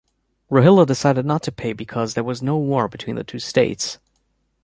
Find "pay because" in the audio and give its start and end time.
1.51-2.15